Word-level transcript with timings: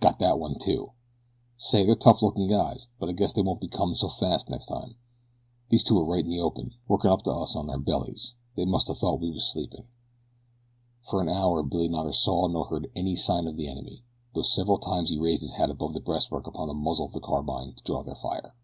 "Got 0.00 0.18
that 0.18 0.38
one 0.38 0.58
too. 0.58 0.90
Say, 1.56 1.82
they're 1.82 1.94
tough 1.94 2.20
lookin' 2.20 2.46
guys; 2.46 2.88
but 3.00 3.08
I 3.08 3.12
guess 3.12 3.32
they 3.32 3.40
won't 3.40 3.64
come 3.70 3.94
so 3.94 4.06
fast 4.06 4.50
next 4.50 4.66
time. 4.66 4.96
Those 5.70 5.82
two 5.82 5.94
were 5.94 6.04
right 6.04 6.22
in 6.22 6.28
the 6.28 6.42
open, 6.42 6.74
workin' 6.86 7.08
up 7.10 7.22
to 7.22 7.32
us 7.32 7.56
on 7.56 7.68
their 7.68 7.78
bellies. 7.78 8.34
They 8.54 8.66
must 8.66 8.90
a 8.90 8.94
thought 8.94 9.18
we 9.18 9.30
was 9.30 9.46
sleepin'." 9.50 9.86
For 11.00 11.22
an 11.22 11.30
hour 11.30 11.62
Billy 11.62 11.88
neither 11.88 12.12
saw 12.12 12.48
nor 12.48 12.66
heard 12.66 12.90
any 12.94 13.16
sign 13.16 13.46
of 13.48 13.56
the 13.56 13.66
enemy, 13.66 14.02
though 14.34 14.42
several 14.42 14.76
times 14.76 15.08
he 15.08 15.16
raised 15.16 15.40
his 15.40 15.52
hat 15.52 15.70
above 15.70 15.94
the 15.94 16.00
breastwork 16.02 16.46
upon 16.46 16.68
the 16.68 16.74
muzzle 16.74 17.06
of 17.06 17.12
his 17.14 17.22
carbine 17.24 17.72
to 17.72 17.82
draw 17.82 18.02
their 18.02 18.14
fire. 18.14 18.54